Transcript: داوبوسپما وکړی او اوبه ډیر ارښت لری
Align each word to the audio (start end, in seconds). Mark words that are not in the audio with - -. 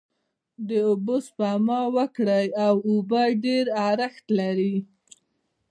داوبوسپما 0.67 1.81
وکړی 1.95 2.45
او 2.65 2.75
اوبه 2.89 3.23
ډیر 3.43 3.65
ارښت 3.89 4.25
لری 4.39 4.75